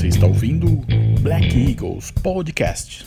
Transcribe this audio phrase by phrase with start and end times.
[0.00, 0.66] Você está ouvindo
[1.20, 3.06] Black Eagles Podcast.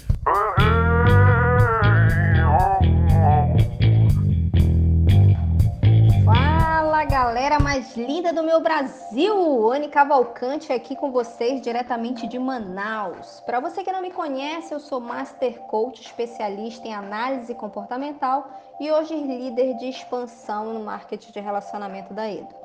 [6.24, 9.71] Fala galera mais linda do meu Brasil!
[9.71, 13.42] Anne Cavalcante aqui com vocês diretamente de Manaus.
[13.44, 18.48] Para você que não me conhece, eu sou Master Coach especialista em análise comportamental
[18.80, 22.62] e hoje líder de expansão no marketing de relacionamento da Edo.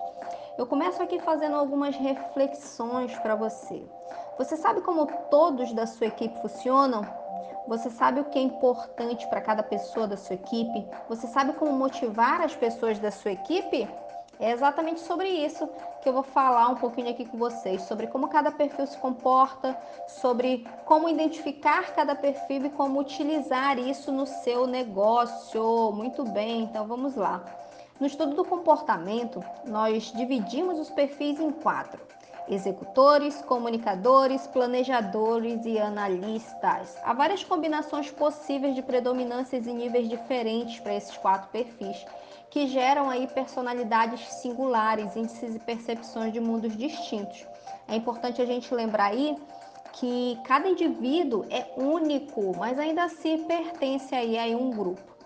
[0.58, 3.80] Eu começo aqui fazendo algumas reflexões para você.
[4.36, 7.06] Você sabe como todos da sua equipe funcionam?
[7.68, 10.84] Você sabe o que é importante para cada pessoa da sua equipe?
[11.08, 13.88] Você sabe como motivar as pessoas da sua equipe?
[14.40, 15.68] É exatamente sobre isso
[16.02, 19.78] que eu vou falar um pouquinho aqui com vocês, sobre como cada perfil se comporta,
[20.08, 25.92] sobre como identificar cada perfil e como utilizar isso no seu negócio.
[25.92, 27.44] Muito bem, então vamos lá.
[28.00, 32.00] No estudo do comportamento, nós dividimos os perfis em quatro:
[32.48, 36.96] executores, comunicadores, planejadores e analistas.
[37.02, 42.06] Há várias combinações possíveis de predominâncias e níveis diferentes para esses quatro perfis,
[42.48, 47.44] que geram aí personalidades singulares, índices e percepções de mundos distintos.
[47.88, 49.36] É importante a gente lembrar aí
[49.94, 55.18] que cada indivíduo é único, mas ainda assim pertence aí a um grupo.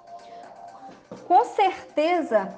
[1.26, 2.52] Com certeza,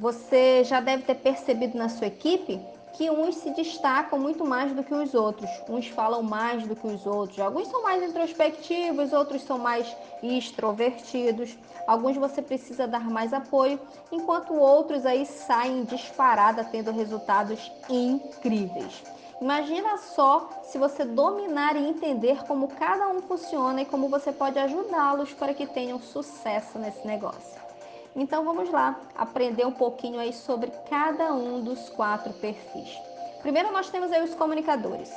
[0.00, 2.60] você já deve ter percebido na sua equipe
[2.94, 6.86] que uns se destacam muito mais do que os outros, uns falam mais do que
[6.86, 13.32] os outros, alguns são mais introspectivos, outros são mais extrovertidos, alguns você precisa dar mais
[13.32, 13.78] apoio,
[14.10, 19.04] enquanto outros aí saem disparada tendo resultados incríveis.
[19.40, 24.58] Imagina só se você dominar e entender como cada um funciona e como você pode
[24.58, 27.67] ajudá-los para que tenham sucesso nesse negócio.
[28.14, 32.96] Então vamos lá aprender um pouquinho aí sobre cada um dos quatro perfis.
[33.42, 35.10] Primeiro nós temos aí os comunicadores.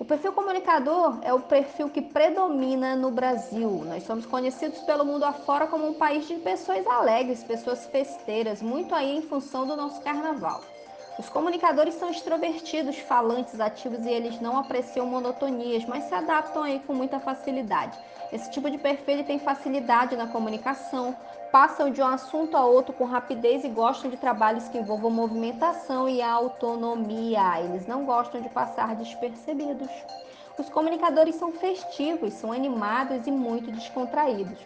[0.00, 3.84] O perfil comunicador é o perfil que predomina no Brasil.
[3.84, 8.94] Nós somos conhecidos pelo mundo afora como um país de pessoas alegres, pessoas festeiras, muito
[8.94, 10.62] aí em função do nosso carnaval.
[11.20, 16.80] Os comunicadores são extrovertidos, falantes, ativos e eles não apreciam monotonias, mas se adaptam aí
[16.86, 17.98] com muita facilidade.
[18.32, 21.14] Esse tipo de perfil tem facilidade na comunicação,
[21.52, 26.08] passam de um assunto a outro com rapidez e gostam de trabalhos que envolvam movimentação
[26.08, 27.60] e autonomia.
[27.60, 29.90] Eles não gostam de passar despercebidos.
[30.56, 34.58] Os comunicadores são festivos, são animados e muito descontraídos.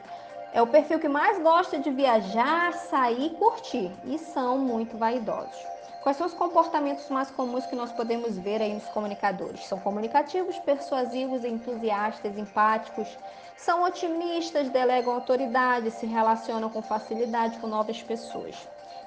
[0.52, 5.73] É o perfil que mais gosta de viajar, sair curtir e são muito vaidosos.
[6.04, 9.64] Quais são os comportamentos mais comuns que nós podemos ver aí nos comunicadores?
[9.64, 13.08] São comunicativos, persuasivos, entusiastas, empáticos,
[13.56, 18.54] são otimistas, delegam autoridade, se relacionam com facilidade com novas pessoas.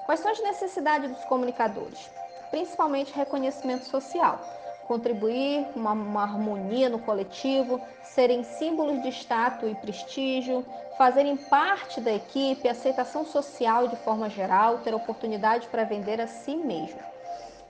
[0.06, 2.10] Quais são as necessidades dos comunicadores?
[2.50, 4.40] Principalmente reconhecimento social,
[4.88, 10.64] contribuir uma, uma, harmonia no coletivo, serem símbolos de status e prestígio,
[10.96, 16.56] fazerem parte da equipe, aceitação social de forma geral, ter oportunidade para vender a si
[16.56, 16.98] mesmo.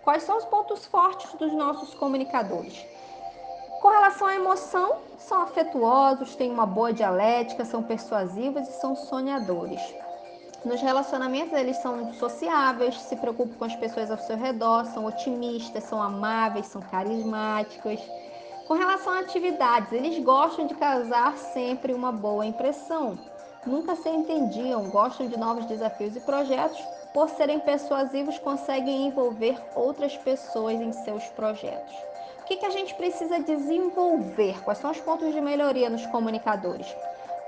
[0.02, 2.86] Quais são os pontos fortes dos nossos comunicadores?
[3.82, 9.82] Com relação à emoção, são afetuosos, têm uma boa dialética, são persuasivos e são sonhadores.
[10.64, 15.84] Nos relacionamentos, eles são sociáveis, se preocupam com as pessoas ao seu redor, são otimistas,
[15.84, 18.00] são amáveis, são carismáticos.
[18.66, 23.18] Com relação a atividades, eles gostam de causar sempre uma boa impressão.
[23.64, 26.78] Nunca se entendiam, gostam de novos desafios e projetos.
[27.14, 31.94] Por serem persuasivos, conseguem envolver outras pessoas em seus projetos
[32.48, 34.62] que, que a gente precisa desenvolver?
[34.64, 36.86] Quais são os pontos de melhoria nos comunicadores?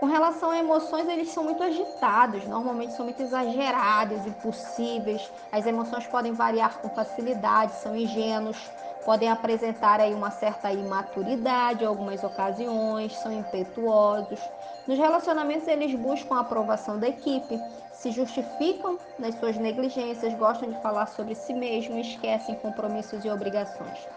[0.00, 5.30] Com relação a emoções, eles são muito agitados, normalmente são muito exagerados, impossíveis.
[5.52, 8.72] As emoções podem variar com facilidade, são ingênuos,
[9.04, 14.50] podem apresentar aí uma certa imaturidade em algumas ocasiões, são impetuosos.
[14.86, 20.78] Nos relacionamentos, eles buscam a aprovação da equipe, se justificam nas suas negligências, gostam de
[20.78, 24.08] falar sobre si mesmo e esquecem compromissos e obrigações.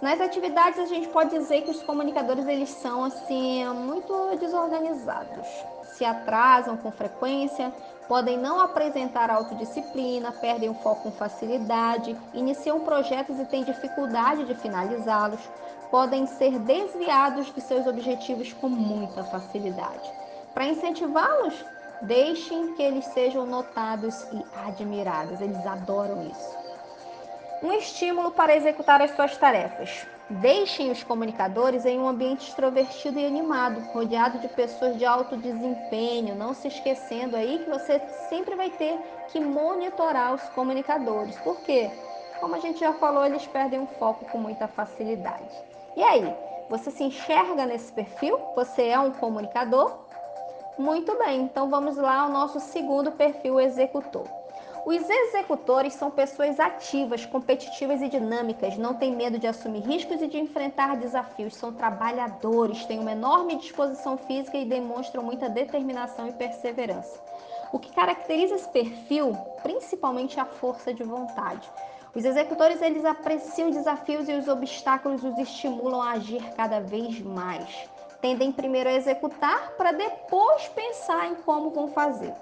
[0.00, 5.46] Nas atividades a gente pode dizer que os comunicadores eles são assim muito desorganizados,
[5.92, 7.70] se atrasam com frequência,
[8.08, 14.54] podem não apresentar autodisciplina, perdem o foco com facilidade, iniciam projetos e têm dificuldade de
[14.54, 15.40] finalizá-los,
[15.90, 20.10] podem ser desviados de seus objetivos com muita facilidade.
[20.54, 21.62] Para incentivá-los,
[22.00, 26.59] deixem que eles sejam notados e admirados, eles adoram isso
[27.62, 30.06] um estímulo para executar as suas tarefas.
[30.30, 36.36] Deixem os comunicadores em um ambiente extrovertido e animado, rodeado de pessoas de alto desempenho,
[36.36, 37.98] não se esquecendo aí que você
[38.28, 38.96] sempre vai ter
[39.28, 41.36] que monitorar os comunicadores.
[41.38, 41.90] Por quê?
[42.38, 45.50] Como a gente já falou, eles perdem o foco com muita facilidade.
[45.96, 46.32] E aí,
[46.70, 48.38] Você se enxerga nesse perfil?
[48.54, 49.92] Você é um comunicador?
[50.78, 54.39] Muito bem, então vamos lá ao nosso segundo perfil executor.
[54.86, 60.26] Os executores são pessoas ativas, competitivas e dinâmicas, não têm medo de assumir riscos e
[60.26, 66.32] de enfrentar desafios, são trabalhadores, têm uma enorme disposição física e demonstram muita determinação e
[66.32, 67.20] perseverança.
[67.72, 71.70] O que caracteriza esse perfil, principalmente a força de vontade.
[72.14, 77.88] Os executores eles apreciam desafios e os obstáculos os estimulam a agir cada vez mais.
[78.20, 82.34] Tendem primeiro a executar para depois pensar em como vão fazer.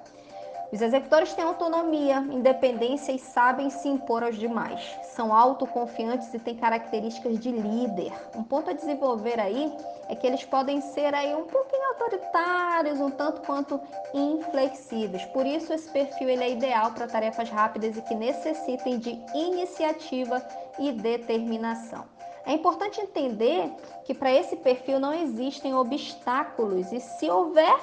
[0.71, 4.81] Os executores têm autonomia, independência e sabem se impor aos demais.
[5.03, 8.13] São autoconfiantes e têm características de líder.
[8.35, 9.73] Um ponto a desenvolver aí
[10.11, 13.81] é que eles podem ser aí um pouquinho autoritários, um tanto quanto
[14.13, 15.25] inflexíveis.
[15.27, 20.47] Por isso esse perfil ele é ideal para tarefas rápidas e que necessitem de iniciativa
[20.79, 22.05] e determinação.
[22.45, 23.71] É importante entender
[24.05, 27.77] que para esse perfil não existem obstáculos e se houver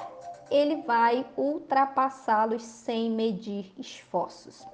[0.50, 4.66] ele vai ultrapassá-los sem medir esforços.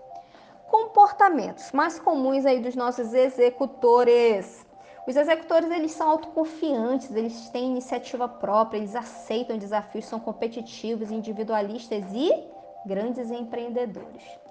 [0.68, 4.66] Comportamentos mais comuns aí dos nossos executores.
[5.06, 12.04] Os executores eles são autoconfiantes, eles têm iniciativa própria, eles aceitam desafios, são competitivos, individualistas
[12.14, 12.32] e
[12.86, 14.41] grandes empreendedores.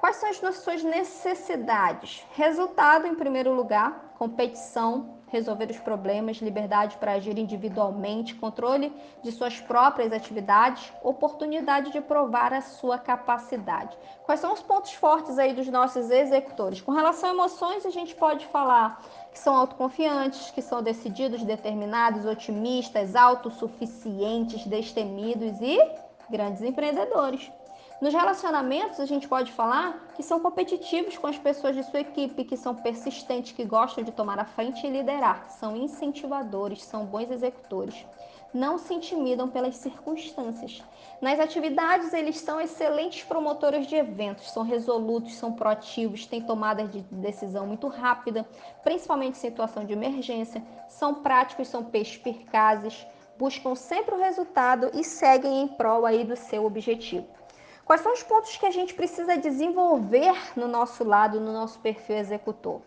[0.00, 2.24] Quais são as suas necessidades?
[2.32, 8.90] Resultado, em primeiro lugar, competição, resolver os problemas, liberdade para agir individualmente, controle
[9.22, 13.94] de suas próprias atividades, oportunidade de provar a sua capacidade.
[14.24, 16.80] Quais são os pontos fortes aí dos nossos executores?
[16.80, 22.24] Com relação a emoções, a gente pode falar que são autoconfiantes, que são decididos, determinados,
[22.24, 25.78] otimistas, autossuficientes, destemidos e
[26.30, 27.52] grandes empreendedores.
[28.00, 32.44] Nos relacionamentos, a gente pode falar que são competitivos com as pessoas de sua equipe,
[32.44, 37.30] que são persistentes, que gostam de tomar a frente e liderar, são incentivadores, são bons
[37.30, 38.06] executores.
[38.54, 40.82] Não se intimidam pelas circunstâncias.
[41.20, 47.02] Nas atividades, eles são excelentes promotores de eventos, são resolutos, são proativos, têm tomada de
[47.02, 48.48] decisão muito rápida,
[48.82, 53.06] principalmente em situação de emergência, são práticos, são perspicazes,
[53.38, 57.39] buscam sempre o resultado e seguem em prol aí do seu objetivo.
[57.90, 62.18] Quais são os pontos que a gente precisa desenvolver no nosso lado, no nosso perfil
[62.18, 62.80] executor?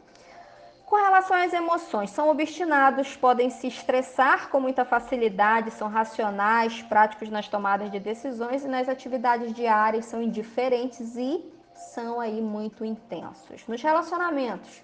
[0.86, 7.30] Com relação às emoções, são obstinados, podem se estressar com muita facilidade, são racionais, práticos
[7.30, 11.44] nas tomadas de decisões e nas atividades diárias, são indiferentes e
[11.76, 13.68] são aí muito intensos.
[13.68, 14.82] Nos relacionamentos,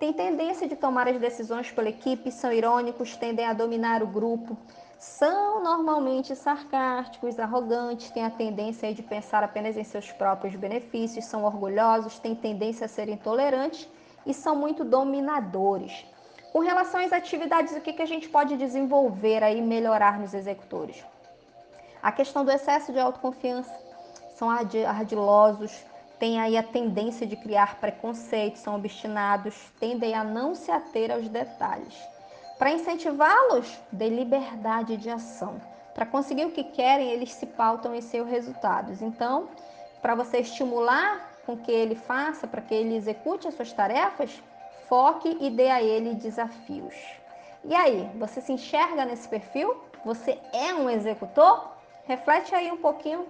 [0.00, 4.58] têm tendência de tomar as decisões pela equipe, são irônicos, tendem a dominar o grupo,
[5.00, 11.42] são normalmente sarcásticos, arrogantes, têm a tendência de pensar apenas em seus próprios benefícios, são
[11.42, 13.88] orgulhosos, têm tendência a ser intolerantes
[14.26, 16.04] e são muito dominadores.
[16.52, 21.02] Com relação às atividades, o que, a gente pode desenvolver aí melhorar nos executores?
[22.02, 23.74] A questão do excesso de autoconfiança,
[24.34, 25.82] são ardilosos,
[26.18, 31.26] têm aí a tendência de criar preconceitos, são obstinados, tendem a não se ater aos
[31.26, 32.19] detalhes.
[32.60, 35.58] Para incentivá-los, dê liberdade de ação.
[35.94, 39.00] Para conseguir o que querem, eles se pautam em seus resultados.
[39.00, 39.48] Então,
[40.02, 44.42] para você estimular com que ele faça, para que ele execute as suas tarefas,
[44.90, 46.94] foque e dê a ele desafios.
[47.64, 49.82] E aí, você se enxerga nesse perfil?
[50.04, 51.66] Você é um executor?
[52.04, 53.26] Reflete aí um pouquinho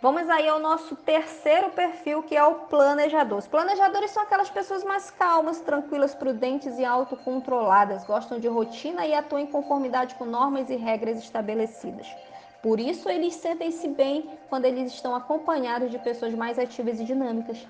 [0.00, 3.38] Vamos aí ao nosso terceiro perfil, que é o planejador.
[3.38, 9.14] Os planejadores são aquelas pessoas mais calmas, tranquilas, prudentes e autocontroladas, gostam de rotina e
[9.14, 12.14] atuam em conformidade com normas e regras estabelecidas.
[12.62, 17.66] Por isso, eles sentem-se bem quando eles estão acompanhados de pessoas mais ativas e dinâmicas.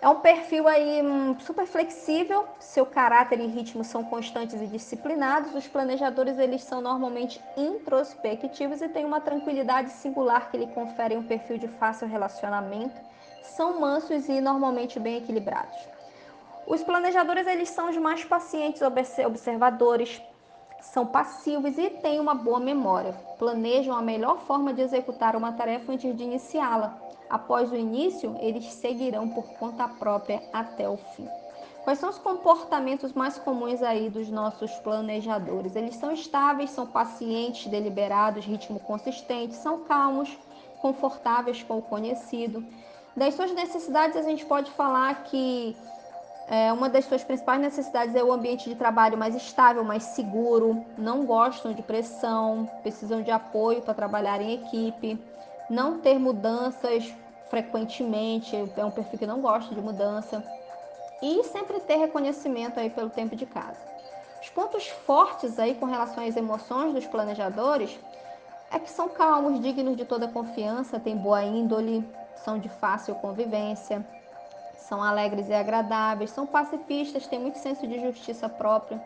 [0.00, 5.52] É um perfil aí hum, super flexível, seu caráter e ritmo são constantes e disciplinados.
[5.52, 11.24] Os planejadores eles são normalmente introspectivos e têm uma tranquilidade singular que lhe confere um
[11.24, 12.94] perfil de fácil relacionamento.
[13.42, 15.76] São mansos e normalmente bem equilibrados.
[16.64, 18.82] Os planejadores eles são os mais pacientes
[19.26, 20.22] observadores,
[20.80, 23.14] são passivos e têm uma boa memória.
[23.36, 28.64] Planejam a melhor forma de executar uma tarefa antes de iniciá-la Após o início, eles
[28.64, 31.28] seguirão por conta própria até o fim.
[31.84, 35.76] Quais são os comportamentos mais comuns aí dos nossos planejadores?
[35.76, 40.36] Eles são estáveis, são pacientes, deliberados, ritmo consistente, são calmos,
[40.80, 42.64] confortáveis com o conhecido.
[43.16, 45.76] Das suas necessidades, a gente pode falar que
[46.46, 50.84] é, uma das suas principais necessidades é o ambiente de trabalho mais estável, mais seguro,
[50.96, 55.18] não gostam de pressão, precisam de apoio para trabalhar em equipe
[55.68, 57.12] não ter mudanças
[57.48, 60.44] frequentemente, é um perfil que não gosta de mudança,
[61.22, 63.80] e sempre ter reconhecimento aí pelo tempo de casa.
[64.40, 67.98] Os pontos fortes aí com relação às emoções dos planejadores
[68.70, 72.06] é que são calmos, dignos de toda confiança, têm boa índole,
[72.36, 74.06] são de fácil convivência,
[74.76, 79.02] são alegres e agradáveis, são pacifistas, têm muito senso de justiça própria.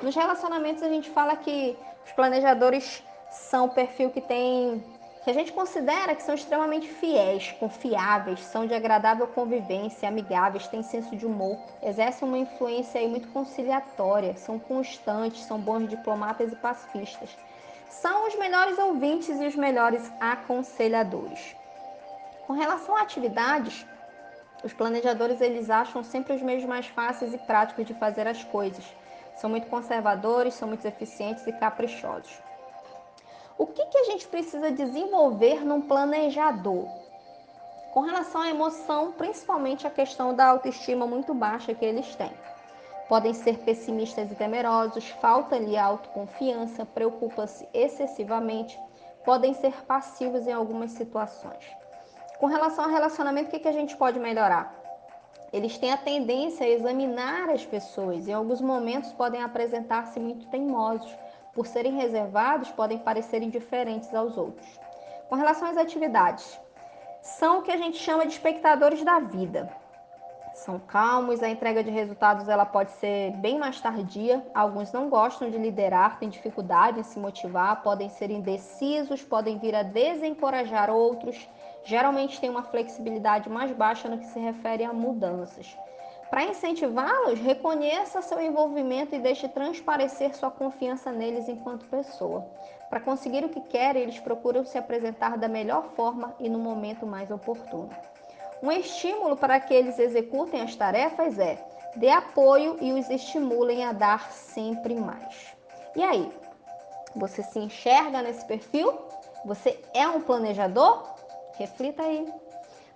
[0.00, 4.82] Nos relacionamentos a gente fala que os planejadores são o perfil que tem
[5.30, 10.82] que a gente considera que são extremamente fiéis, confiáveis, são de agradável convivência, amigáveis, têm
[10.82, 17.30] senso de humor, exercem uma influência muito conciliatória, são constantes, são bons diplomatas e pacifistas.
[17.88, 21.54] São os melhores ouvintes e os melhores aconselhadores.
[22.48, 23.86] Com relação a atividades,
[24.64, 28.84] os planejadores eles acham sempre os meios mais fáceis e práticos de fazer as coisas.
[29.36, 32.49] São muito conservadores, são muito eficientes e caprichosos.
[33.60, 36.88] O que, que a gente precisa desenvolver num planejador?
[37.92, 42.32] Com relação à emoção, principalmente a questão da autoestima muito baixa que eles têm.
[43.06, 48.80] Podem ser pessimistas e temerosos, falta-lhe autoconfiança, preocupa-se excessivamente,
[49.26, 51.62] podem ser passivos em algumas situações.
[52.38, 54.74] Com relação ao relacionamento, o que, que a gente pode melhorar?
[55.52, 61.14] Eles têm a tendência a examinar as pessoas em alguns momentos podem apresentar-se muito teimosos
[61.54, 64.68] por serem reservados, podem parecer indiferentes aos outros.
[65.28, 66.60] Com relação às atividades,
[67.22, 69.70] são o que a gente chama de espectadores da vida.
[70.54, 74.44] São calmos, a entrega de resultados ela pode ser bem mais tardia.
[74.54, 79.74] Alguns não gostam de liderar, têm dificuldade em se motivar, podem ser indecisos, podem vir
[79.74, 81.48] a desencorajar outros.
[81.84, 85.78] Geralmente têm uma flexibilidade mais baixa no que se refere a mudanças.
[86.30, 92.46] Para incentivá-los, reconheça seu envolvimento e deixe transparecer sua confiança neles enquanto pessoa.
[92.88, 97.04] Para conseguir o que querem, eles procuram se apresentar da melhor forma e no momento
[97.04, 97.90] mais oportuno.
[98.62, 103.92] Um estímulo para que eles executem as tarefas é dê apoio e os estimulem a
[103.92, 105.54] dar sempre mais.
[105.96, 106.30] E aí,
[107.16, 108.92] você se enxerga nesse perfil?
[109.44, 111.08] Você é um planejador?
[111.54, 112.32] Reflita aí.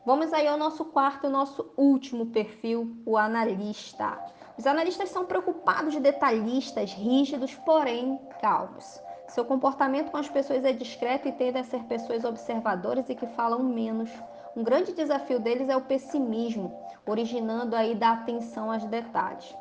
[0.06, 4.18] Vamos aí ao nosso quarto e nosso último perfil, o analista.
[4.58, 9.00] Os analistas são preocupados, detalhistas, rígidos, porém calmos.
[9.28, 13.26] Seu comportamento com as pessoas é discreto e tendem a ser pessoas observadoras e que
[13.28, 14.11] falam menos.
[14.54, 16.70] Um grande desafio deles é o pessimismo,
[17.06, 19.56] originando aí da atenção aos detalhes.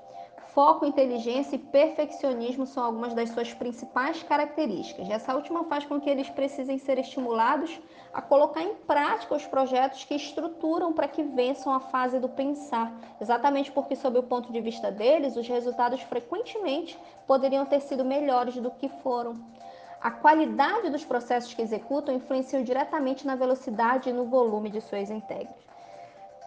[0.54, 5.10] Foco, inteligência e perfeccionismo são algumas das suas principais características.
[5.10, 7.82] Essa última faz com que eles precisem ser estimulados
[8.14, 12.94] a colocar em prática os projetos que estruturam para que vençam a fase do pensar,
[13.20, 18.56] exatamente porque, sob o ponto de vista deles, os resultados frequentemente poderiam ter sido melhores
[18.56, 19.44] do que foram.
[20.00, 25.10] A qualidade dos processos que executam influencia diretamente na velocidade e no volume de suas
[25.10, 25.73] integras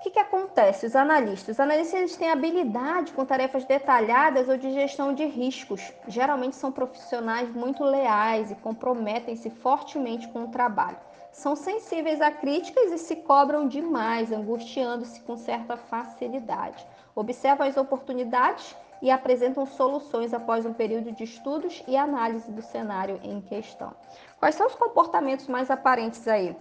[0.07, 0.87] que, que acontece?
[0.87, 1.57] Os analistas.
[1.57, 5.93] Os analistas têm habilidade com tarefas detalhadas ou de gestão de riscos.
[6.07, 10.97] Geralmente são profissionais muito leais e comprometem-se fortemente com o trabalho.
[11.33, 16.87] São sensíveis a críticas e se cobram demais, angustiando-se com certa facilidade.
[17.15, 23.19] Observam as oportunidades e apresentam soluções após um período de estudos e análise do cenário
[23.23, 23.93] em questão.
[24.39, 26.57] Quais são os comportamentos mais aparentes aí?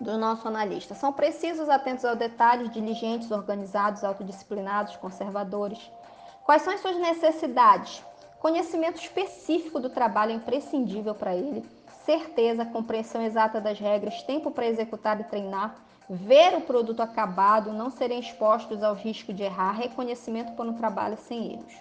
[0.00, 0.94] Do nosso analista.
[0.94, 5.78] São precisos, atentos ao detalhe, diligentes, organizados, autodisciplinados, conservadores.
[6.44, 8.02] Quais são as suas necessidades?
[8.40, 11.64] Conhecimento específico do trabalho é imprescindível para ele.
[12.04, 15.76] Certeza, compreensão exata das regras, tempo para executar e treinar,
[16.10, 21.16] ver o produto acabado, não serem expostos ao risco de errar, reconhecimento por um trabalho
[21.16, 21.72] sem erros.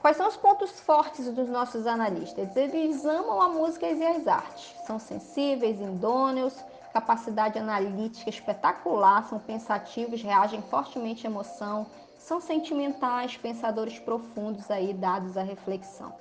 [0.00, 2.54] Quais são os pontos fortes dos nossos analistas?
[2.56, 4.74] Eles amam a música e as artes.
[4.86, 6.54] São sensíveis, indôneos,
[6.94, 15.36] capacidade analítica espetacular, são pensativos, reagem fortemente à emoção, são sentimentais, pensadores profundos aí dados
[15.36, 16.14] à reflexão.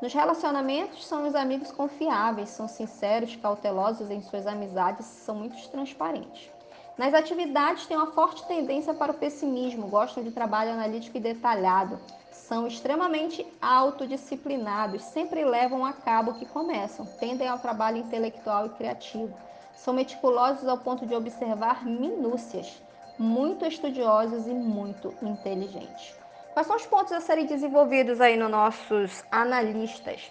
[0.00, 6.48] Nos relacionamentos, são os amigos confiáveis, são sinceros, cautelosos em suas amizades, são muito transparentes.
[6.96, 11.98] Nas atividades, têm uma forte tendência para o pessimismo, gostam de trabalho analítico e detalhado,
[12.30, 18.70] são extremamente autodisciplinados, sempre levam a cabo o que começam, tendem ao trabalho intelectual e
[18.70, 19.49] criativo
[19.80, 22.82] são meticulosos ao ponto de observar minúcias,
[23.18, 26.14] muito estudiosos e muito inteligentes.
[26.52, 30.30] Quais são os pontos a serem desenvolvidos aí nos nossos analistas?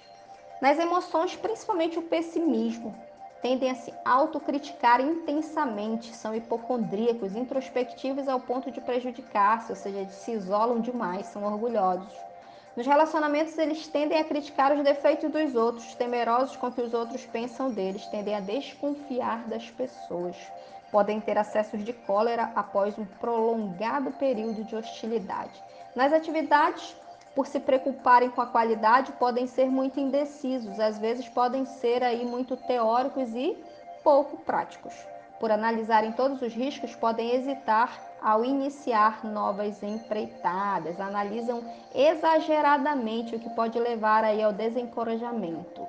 [0.61, 2.93] Nas emoções, principalmente o pessimismo,
[3.41, 10.31] tendem a se autocriticar intensamente, são hipocondríacos, introspectivos ao ponto de prejudicar-se, ou seja, se
[10.31, 12.28] isolam demais, são orgulhosos.
[12.75, 16.93] Nos relacionamentos, eles tendem a criticar os defeitos dos outros, temerosos com o que os
[16.93, 20.35] outros pensam deles, tendem a desconfiar das pessoas.
[20.91, 25.61] Podem ter acessos de cólera após um prolongado período de hostilidade.
[25.95, 26.95] Nas atividades,
[27.35, 32.25] por se preocuparem com a qualidade, podem ser muito indecisos, às vezes podem ser aí
[32.25, 33.57] muito teóricos e
[34.03, 34.93] pouco práticos.
[35.39, 43.49] Por analisarem todos os riscos, podem hesitar ao iniciar novas empreitadas, analisam exageradamente, o que
[43.51, 45.87] pode levar aí ao desencorajamento.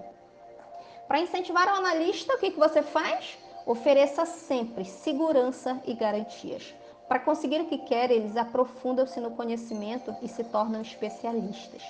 [1.06, 3.38] Para incentivar o analista, o que, que você faz?
[3.66, 6.74] Ofereça sempre segurança e garantias.
[7.08, 11.82] Para conseguir o que quer, eles aprofundam-se no conhecimento e se tornam especialistas.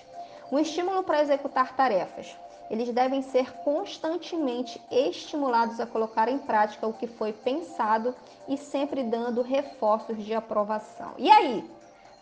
[0.50, 2.34] Um estímulo para executar tarefas.
[2.70, 8.14] Eles devem ser constantemente estimulados a colocar em prática o que foi pensado
[8.46, 11.12] e sempre dando reforços de aprovação.
[11.18, 11.68] E aí?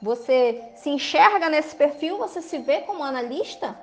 [0.00, 2.16] Você se enxerga nesse perfil?
[2.18, 3.76] Você se vê como analista?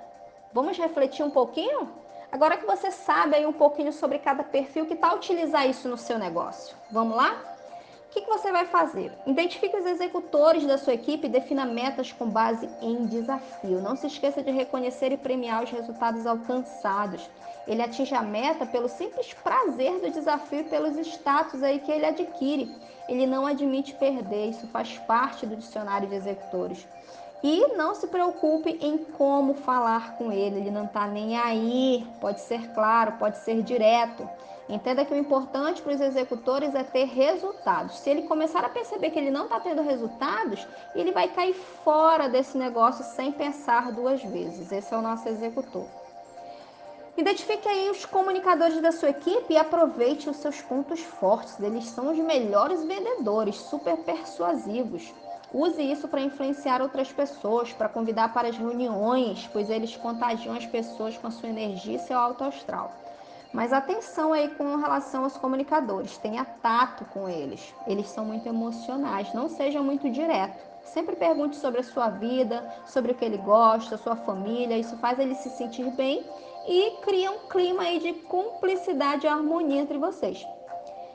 [0.52, 1.92] Vamos refletir um pouquinho?
[2.32, 5.98] Agora que você sabe aí um pouquinho sobre cada perfil, que tal utilizar isso no
[5.98, 6.76] seu negócio?
[6.90, 7.55] Vamos lá?
[8.16, 9.12] Que, que você vai fazer?
[9.28, 13.82] Identifique os executores da sua equipe e defina metas com base em desafio.
[13.82, 17.30] Não se esqueça de reconhecer e premiar os resultados alcançados.
[17.68, 22.06] Ele atinge a meta pelo simples prazer do desafio e pelos status aí que ele
[22.06, 22.74] adquire.
[23.10, 26.88] Ele não admite perder, isso faz parte do dicionário de executores.
[27.44, 32.08] E não se preocupe em como falar com ele, ele não está nem aí.
[32.22, 34.28] Pode ser claro, pode ser direto.
[34.68, 38.00] Entenda que o importante para os executores é ter resultados.
[38.00, 42.28] Se ele começar a perceber que ele não está tendo resultados, ele vai cair fora
[42.28, 44.72] desse negócio sem pensar duas vezes.
[44.72, 45.86] Esse é o nosso executor.
[47.16, 51.60] Identifique aí os comunicadores da sua equipe e aproveite os seus pontos fortes.
[51.60, 55.14] Eles são os melhores vendedores, super persuasivos.
[55.54, 60.66] Use isso para influenciar outras pessoas, para convidar para as reuniões, pois eles contagiam as
[60.66, 62.92] pessoas com a sua energia e seu alto astral.
[63.56, 67.74] Mas atenção aí com relação aos comunicadores, tenha tato com eles.
[67.88, 70.62] Eles são muito emocionais, não seja muito direto.
[70.84, 74.78] Sempre pergunte sobre a sua vida, sobre o que ele gosta, sua família.
[74.78, 76.30] Isso faz ele se sentir bem
[76.68, 80.46] e cria um clima aí de cumplicidade e harmonia entre vocês.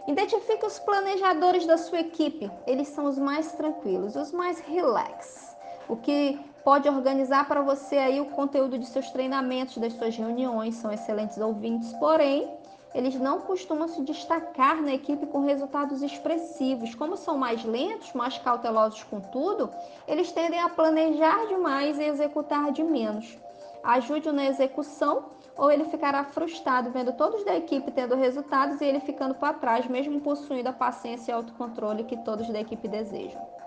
[0.09, 2.51] Identifique os planejadores da sua equipe.
[2.67, 5.55] Eles são os mais tranquilos, os mais relax.
[5.87, 10.75] O que pode organizar para você aí o conteúdo de seus treinamentos, das suas reuniões,
[10.77, 12.49] são excelentes ouvintes, porém,
[12.95, 16.95] eles não costumam se destacar na equipe com resultados expressivos.
[16.95, 19.71] Como são mais lentos, mais cautelosos com tudo,
[20.09, 23.39] eles tendem a planejar demais e executar de menos.
[23.83, 29.01] Ajude-o na execução ou ele ficará frustrado vendo todos da equipe tendo resultados e ele
[29.01, 33.60] ficando para trás, mesmo possuindo a paciência e autocontrole que todos da equipe desejam.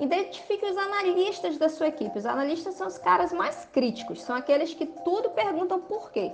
[0.00, 2.18] Identifique os analistas da sua equipe.
[2.18, 6.32] Os analistas são os caras mais críticos, são aqueles que tudo perguntam por quê.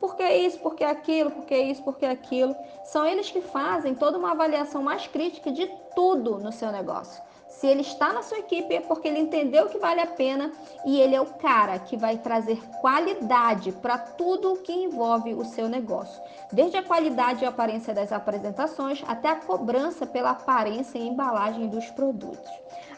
[0.00, 2.54] Por que isso, por que aquilo, por que isso, por que aquilo.
[2.84, 7.22] São eles que fazem toda uma avaliação mais crítica de tudo no seu negócio.
[7.54, 10.52] Se ele está na sua equipe é porque ele entendeu que vale a pena
[10.84, 15.44] e ele é o cara que vai trazer qualidade para tudo o que envolve o
[15.44, 16.20] seu negócio.
[16.52, 21.86] Desde a qualidade e aparência das apresentações até a cobrança pela aparência e embalagem dos
[21.92, 22.50] produtos.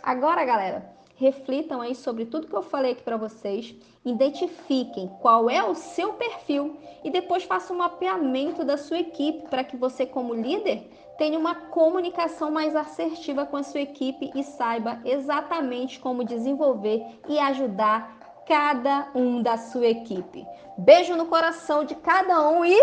[0.02, 5.62] Agora, galera, reflitam aí sobre tudo que eu falei aqui para vocês, identifiquem qual é
[5.62, 10.34] o seu perfil e depois façam um mapeamento da sua equipe para que você, como
[10.34, 17.02] líder, tenha uma comunicação mais assertiva com a sua equipe e saiba exatamente como desenvolver
[17.28, 20.46] e ajudar cada um da sua equipe.
[20.78, 22.78] Beijo no coração de cada um e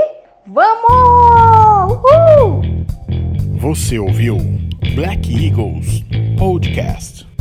[0.46, 0.92] vamos!
[1.94, 2.62] Uhul!
[3.60, 4.38] Você ouviu
[4.96, 6.04] Black Eagles
[6.38, 7.33] Podcast.